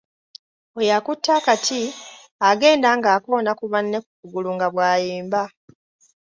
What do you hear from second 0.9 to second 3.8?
akutte akati agenda ng’akoona ku